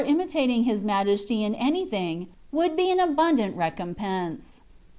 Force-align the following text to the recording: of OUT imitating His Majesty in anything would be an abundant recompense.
of 0.01 0.07
OUT 0.07 0.09
imitating 0.09 0.63
His 0.63 0.83
Majesty 0.83 1.43
in 1.43 1.53
anything 1.53 2.25
would 2.51 2.75
be 2.75 2.89
an 2.89 2.99
abundant 2.99 3.55
recompense. 3.55 4.61